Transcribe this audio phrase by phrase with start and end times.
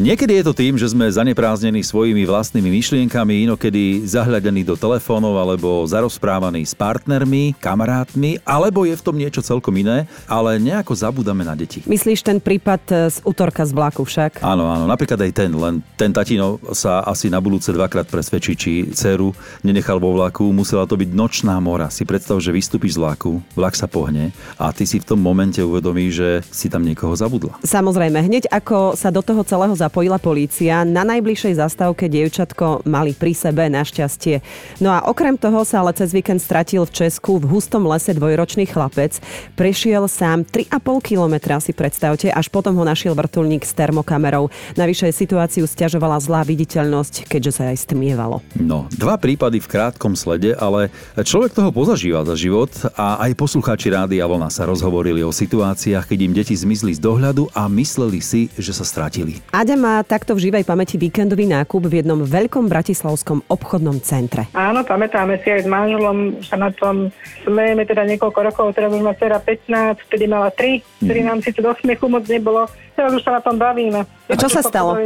[0.00, 5.84] Niekedy je to tým, že sme zanepráznení svojimi vlastnými myšlienkami, inokedy zahľadení do telefónov alebo
[5.84, 11.52] zarozprávaní s partnermi, kamarátmi, alebo je v tom niečo celkom iné, ale nejako zabúdame na
[11.52, 11.84] deti.
[11.84, 14.40] Myslíš ten prípad e, z útorka z vlaku však?
[14.40, 18.88] Áno, áno, napríklad aj ten, len ten tatino sa asi na budúce dvakrát presvedčí, či
[18.88, 21.92] dceru nenechal vo vlaku, musela to byť nočná mora.
[21.92, 25.60] Si predstav, že vystúpiš z vlaku, vlak sa pohne a ty si v tom momente
[25.60, 27.60] uvedomíš, že si tam niekoho zabudla.
[27.60, 33.34] Samozrejme, hneď ako sa do toho celého zapojila polícia, na najbližšej zastávke dievčatko mali pri
[33.34, 34.38] sebe našťastie.
[34.78, 38.70] No a okrem toho sa ale cez víkend stratil v Česku v hustom lese dvojročný
[38.70, 39.18] chlapec.
[39.58, 44.54] Prešiel sám 3,5 kilometra, si predstavte, až potom ho našiel vrtulník s termokamerou.
[44.78, 48.46] Navyše situáciu stiažovala zlá viditeľnosť, keďže sa aj stmievalo.
[48.62, 53.90] No, dva prípady v krátkom slede, ale človek toho pozažíva za život a aj poslucháči
[53.90, 58.46] Rádia Vlna sa rozhovorili o situáciách, keď im deti zmizli z dohľadu a mysleli si,
[58.54, 59.42] že sa stratili.
[59.50, 64.46] Aďa má takto v živej pamäti víkendový nákup v jednom veľkom bratislavskom obchodnom centre.
[64.52, 67.08] Áno, pamätáme si aj s manželom, sa na tom
[67.42, 71.64] smejeme teda niekoľko rokov, teraz už má dcera 15, vtedy mala 3, ktorý nám síce
[71.64, 74.04] do smiechu moc nebolo, teraz už sa na tom bavíme.
[74.04, 75.00] A čo sa stalo?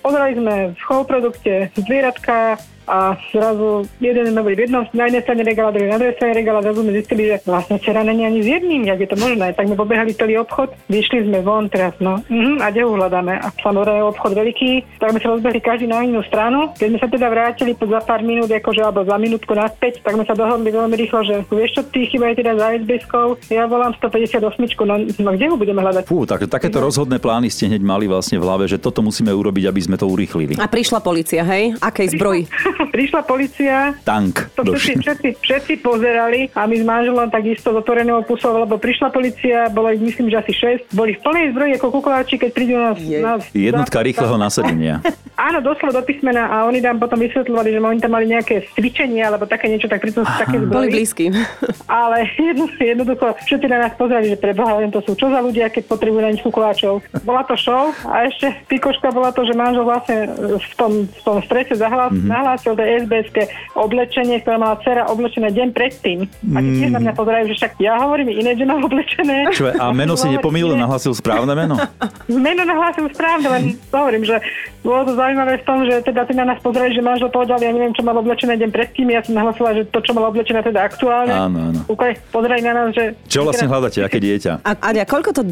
[0.00, 2.56] Pozerali sme, v show produkte zvieratka
[2.88, 6.64] a zrazu jeden nový v jednom, na jednej strane regala, druhý na druhej strane regala,
[6.64, 9.52] zrazu sme zistili, že vlastne dcera není ani s jedným, jak je to možné.
[9.54, 13.34] Tak sme pobehali celý obchod, vyšli sme von teraz, no, uh-huh, a kde uhľadáme?
[13.38, 16.72] A samozrejme obchod veľký, tak sme sa rozbehli každý na inú stranu.
[16.74, 20.14] Keď sme sa teda vrátili po za pár minút, akože, alebo za minútku naspäť, tak
[20.18, 23.66] sme sa dohodli veľmi rýchlo, že vieš čo, ty chyba je teda za SBS-kou, ja
[23.70, 24.42] volám 158,
[24.86, 26.06] no, no kde ho budeme hľadať?
[26.06, 29.66] Fú, tak, takéto rozhodné plány ste hneď mali vlastne v hlave, že toto musíme urobiť,
[29.70, 30.58] aby sme to urýchlili.
[30.58, 31.74] A prišla policia, hej?
[31.82, 32.46] Akej zbroji?
[32.94, 34.52] Prišla policia, Tank.
[34.54, 39.08] to všetci, všetci, všetci pozerali a my s manželom takisto z otvoreného pusou, lebo prišla
[39.10, 42.74] policia, bolo ich myslím, že asi 6, boli v plnej zbroji ako kukuláči, keď prídu
[42.76, 43.22] nás, Jej.
[43.22, 45.00] nás Jednotka rýchleho nasadenia.
[45.40, 49.24] Áno, doslova do písmena a oni nám potom vysvetľovali, že oni tam mali nejaké cvičenie
[49.24, 50.92] alebo také niečo, tak pritom sú také Boli zbroji.
[50.92, 51.24] blízky.
[51.88, 55.72] Ale jedno, jednoducho všetci na nás pozerali, že preboha, len to sú čo za ľudia,
[55.72, 57.00] keď potrebujú na nich kukuláčov.
[57.24, 60.28] Bola to show a ešte pikoška bola to, že manžel vlastne
[60.60, 62.28] v tom, v tom strese zahlás, mm-hmm.
[62.28, 63.42] nahlásil to SBS-ke
[63.76, 66.28] oblečenie, ktoré mala dcera oblečené deň predtým.
[66.54, 66.74] A mm.
[66.76, 69.50] tiež na mňa pozerajú, že však ja hovorím iné, že mám oblečené.
[69.54, 71.76] Čo, a meno si nepomýlil, nahlasil správne meno?
[72.30, 74.38] Meno nahlásil správne, len hovorím, že
[74.80, 77.68] bolo to zaujímavé v tom, že teda ty na nás pozerali, že manžel povedal, ja
[77.68, 80.88] neviem, čo mal oblečené deň predtým, ja som nahlasila, že to, čo mal oblečené teda
[80.88, 81.34] aktuálne.
[81.34, 81.80] Áno, áno.
[81.90, 83.12] Úplne pozerali na nás, že...
[83.28, 84.64] Čo vlastne hľadáte, aké dieťa?
[84.64, 85.42] A Aďa, koľko to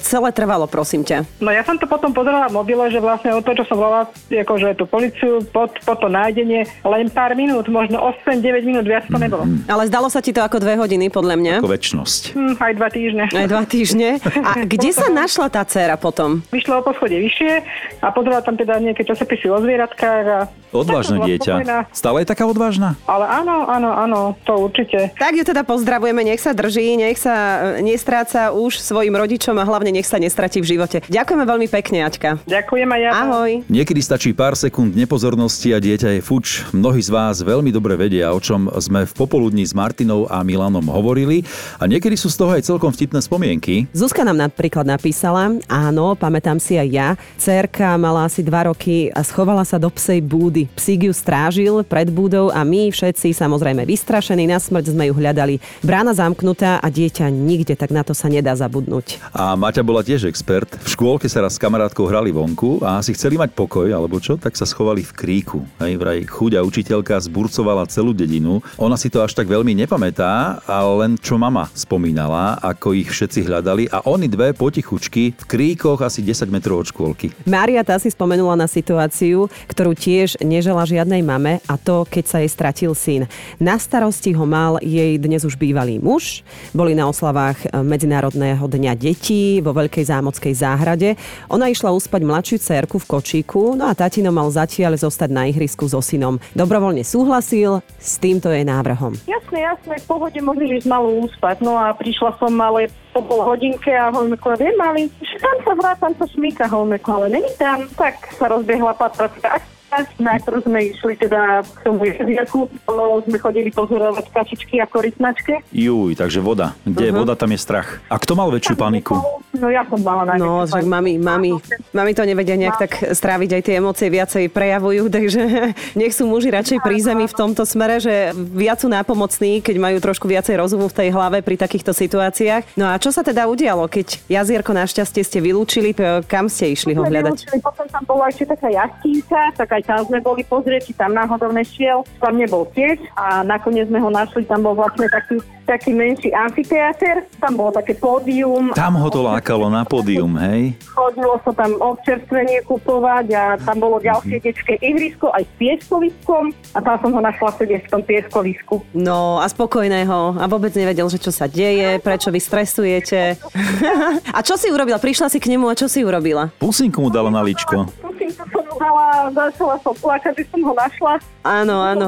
[0.00, 1.28] celé trvalo, prosím ťa?
[1.44, 4.08] No ja som to potom pozerala v mobile, že vlastne od toho, čo som volala
[4.32, 9.18] akože tú policiu, pod, pod to nájdenie, len pár minút, možno 8-9 minút, viac to
[9.20, 9.44] nebolo.
[9.68, 11.54] Ale zdalo sa ti to ako dve hodiny, podľa mňa.
[11.60, 12.22] Ako väčnosť.
[12.34, 13.24] Hm, aj dva týždne.
[13.28, 14.08] Aj dva týždne.
[14.42, 16.40] A kde sa našla tá dcéra potom?
[16.48, 17.52] Vyšla o poschodie vyššie
[18.00, 20.38] a pozerala tam teda nejaké časopisy o zvieratkách a...
[20.72, 21.54] Odvážne dieťa.
[21.60, 21.78] spokojná.
[21.92, 22.94] Stále je taká odvážna?
[23.08, 25.12] Ale áno, áno, áno, to určite.
[25.16, 27.36] Tak ju teda pozdravujeme, nech sa drží, nech sa
[27.76, 31.04] e, nestráca už svojim rodičom a hlavne nech sa nestratí v živote.
[31.06, 32.42] Ďakujeme veľmi pekne, Aťka.
[32.48, 33.10] Ďakujem aj ja.
[33.14, 33.50] Ahoj.
[33.68, 36.64] Niekedy stačí pár sekúnd nepozornosti a dieťa je fuč.
[36.72, 40.84] Mnohí z vás veľmi dobre vedia, o čom sme v popoludní s Martinou a Milanom
[40.90, 41.44] hovorili
[41.78, 43.86] a niekedy sú z toho aj celkom vtipné spomienky.
[43.94, 47.08] Zuzka nám napríklad napísala, áno, pamätám si aj ja,
[47.38, 50.57] Cerka mala asi dva roky a schovala sa do psej búdy.
[50.74, 55.62] Psík ju strážil pred búdou a my všetci samozrejme vystrašení na smrť sme ju hľadali.
[55.86, 59.22] Brána zamknutá a dieťa nikde, tak na to sa nedá zabudnúť.
[59.30, 60.66] A Maťa bola tiež expert.
[60.82, 64.40] V škôlke sa raz s kamarátkou hrali vonku a asi chceli mať pokoj, alebo čo,
[64.40, 65.62] tak sa schovali v kríku.
[65.78, 68.64] Hej, vraj chuďa učiteľka zburcovala celú dedinu.
[68.80, 73.44] Ona si to až tak veľmi nepamätá, ale len čo mama spomínala, ako ich všetci
[73.44, 77.34] hľadali a oni dve potichučky v kríkoch asi 10 metrov od škôlky.
[77.44, 82.40] Mária tá si spomenula na situáciu, ktorú tiež nežela žiadnej mame a to, keď sa
[82.40, 83.28] jej stratil syn.
[83.60, 86.40] Na starosti ho mal jej dnes už bývalý muž.
[86.72, 91.20] Boli na oslavách e, Medzinárodného dňa detí vo Veľkej zámockej záhrade.
[91.52, 95.84] Ona išla uspať mladšiu cerku v kočíku, no a tatino mal zatiaľ zostať na ihrisku
[95.84, 96.40] so synom.
[96.56, 99.12] Dobrovoľne súhlasil s týmto jej návrhom.
[99.28, 101.60] Jasné, jasné, v pohode môžeš ísť malú uspať.
[101.60, 105.02] No a prišla som ale po pol hodinke a hovorím, ako viem, mali,
[105.42, 107.84] tam sa vrá, tam sa šmíka, hovorím, ako, ale není tam.
[107.98, 109.77] Tak sa rozbiehla patracka.
[110.20, 112.68] Na ktorú sme išli teda k tomu jezierku.
[112.88, 115.64] Lebo sme chodili pozorovať kačičky a korytnačke.
[115.72, 116.76] Juj, takže voda.
[116.84, 118.00] Kde je voda, tam je strach.
[118.12, 119.16] A kto mal väčšiu paniku?
[119.58, 121.58] No ja som mala na No, že mami, mami,
[121.90, 126.54] mami to nevedia nejak tak stráviť, aj tie emócie viacej prejavujú, takže nech sú muži
[126.54, 130.86] radšej pri zemi v tomto smere, že viac sú nápomocní, keď majú trošku viacej rozumu
[130.86, 132.78] v tej hlave pri takýchto situáciách.
[132.78, 135.90] No a čo sa teda udialo, keď jazierko našťastie ste vylúčili,
[136.30, 137.34] kam ste išli ho hľadať?
[137.34, 141.10] Vylúčili, Potom tam bola ešte taká jachtínka, tak aj tam sme boli pozrieť, či tam
[141.12, 142.06] náhodou nešiel.
[142.22, 147.28] Tam nebol tiež a nakoniec sme ho našli, tam bol vlastne taký, taký menší amfiteáter,
[147.36, 148.72] tam bolo také pódium.
[148.72, 150.72] Tam ho to lákalo na pódium, hej?
[150.88, 156.78] Chodilo sa tam občerstvenie kupovať a tam bolo ďalšie detské ihrisko aj s pieskoviskom a
[156.80, 158.80] tam som ho našla sedieť v tom pieskovisku.
[158.96, 163.36] No a spokojného a vôbec nevedel, že čo sa deje, prečo vy stresujete.
[164.36, 164.96] a čo si urobila?
[164.96, 166.48] Prišla si k nemu a čo si urobila?
[166.56, 167.84] Pusinku mu dala na ličko.
[168.00, 168.32] Musím
[168.78, 171.20] dala, začala som plakať, že som ho našla.
[171.44, 172.06] Áno, áno.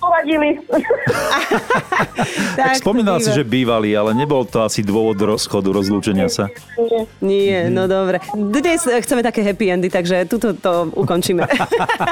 [0.00, 0.58] Poradili.
[2.52, 6.52] Tak spomínala si, že bývali, ale nebol to asi dôvod rozchodu, rozlúčenia sa.
[7.24, 8.20] Nie, no dobre.
[8.36, 11.48] Dnes chceme také happy endy, takže tuto to ukončíme.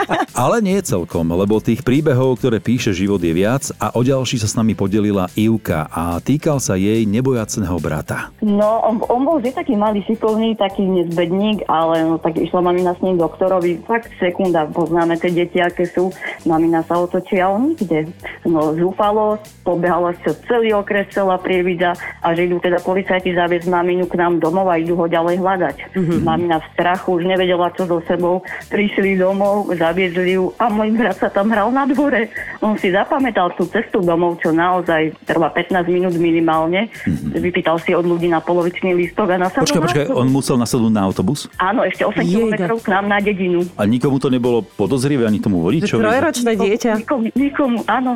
[0.43, 4.49] Ale nie celkom, lebo tých príbehov, ktoré píše život je viac a o ďalší sa
[4.49, 8.33] s nami podelila Ivka a týkal sa jej nebojacného brata.
[8.41, 12.97] No, on, on bol vždy taký malý, šikovný, taký nezbedník, ale no, tak išla mamina
[12.97, 13.85] s ním doktorovi.
[14.01, 16.09] Fakt sekunda, poznáme tie deti, aké sú.
[16.49, 18.09] Mamina sa otočí a on nikde.
[18.49, 21.93] No, zúfalo, pobehala sa celý okres, celá prievida
[22.25, 25.77] a že idú teda policajti zaviesť maminu k nám domov a idú ho ďalej hľadať.
[25.93, 26.21] Mm-hmm.
[26.25, 28.41] Mamina v strachu už nevedela, čo so sebou.
[28.73, 32.33] Prišli domov, zaviedli ju a môj brat sa tam hral na dvore.
[32.65, 36.89] On si zapamätal tú cestu domov, čo naozaj trvá 15 minút minimálne.
[36.89, 37.37] Mm-hmm.
[37.37, 41.05] Vypýtal si od ľudí na polovičný lístok a na Počkaj, počkaj, on musel naslednúť na
[41.05, 41.53] autobus?
[41.61, 42.33] Áno, ešte 8 Jejda.
[42.33, 43.61] kilometrov k nám na dedinu.
[43.77, 45.99] A nikomu to nebolo podozrivé, ani tomu vodičovi?
[45.99, 46.93] Trojročné dieťa.
[47.03, 48.15] Nikomu, nikomu, áno.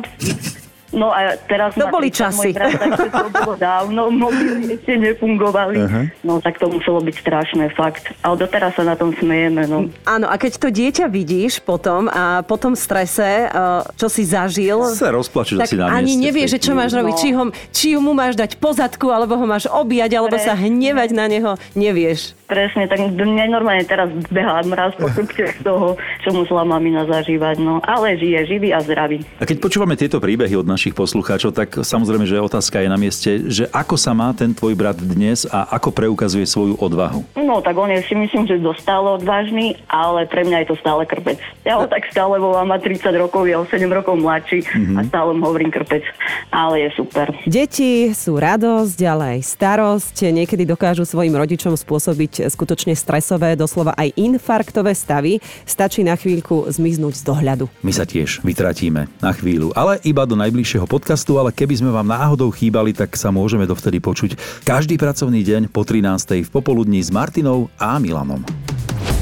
[0.95, 1.75] No a teraz...
[1.75, 2.49] To boli 30 časy.
[2.55, 5.75] Brat, takže to bolo dávno, mobily ešte nefungovali.
[5.83, 6.01] Aha.
[6.23, 8.15] No tak to muselo byť strašné, fakt.
[8.23, 9.91] Ale doteraz sa na tom smejeme, no.
[10.07, 14.79] Áno, a keď to dieťa vidíš potom a po tom strese, eh, čo si zažil,
[14.95, 17.13] Sa rozplačeš tak asi na ani tej že čo máš robiť.
[17.13, 17.19] No.
[17.19, 17.43] Či, ho,
[17.75, 21.51] či mu máš dať pozadku, alebo ho máš objať, alebo sa hnevať na neho.
[21.75, 22.37] Nevieš.
[22.45, 27.57] Presne, tak mne normálne teraz behá mraz po chrbte z toho, čo musela mamina zažívať,
[27.57, 27.81] no.
[27.81, 29.25] Ale žije, živý a zdravý.
[29.41, 33.49] A keď počúvame tieto príbehy od našich poslucháčov, tak samozrejme, že otázka je na mieste,
[33.49, 37.25] že ako sa má ten tvoj brat dnes a ako preukazuje svoju odvahu.
[37.33, 40.75] No, tak on je si myslím, že dosť stále odvážny, ale pre mňa je to
[40.77, 41.41] stále krpec.
[41.65, 44.61] Ja ho tak stále volám, má 30 rokov, je o 7 rokov mladší
[44.93, 46.05] a stále mu hovorím krpec.
[46.53, 47.33] Ale je super.
[47.49, 50.15] Deti sú radosť, ale aj starosť.
[50.29, 55.39] Niekedy dokážu svojim rodičom spôsobiť skutočne stresové, doslova aj infarktové stavy.
[55.63, 57.65] Stačí na chvíľku zmiznúť z dohľadu.
[57.79, 62.11] My sa tiež vytratíme na chvíľu, ale iba do najbližšieho podcastu, ale keby sme vám
[62.11, 66.43] náhodou chýbali, tak sa môžeme dovtedy počuť každý pracovný deň po 13.
[66.43, 68.43] v popoludní s Martinou a Milanom.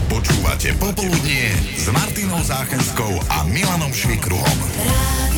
[0.10, 4.58] Počúvate Popoludnie s Martinou Záchenskou a Milanom Švikruhom.
[4.78, 5.33] Radio